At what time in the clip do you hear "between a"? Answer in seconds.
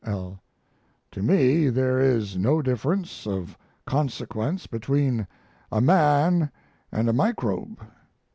4.65-5.79